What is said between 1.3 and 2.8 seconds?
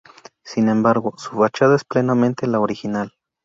fachada es plenamente la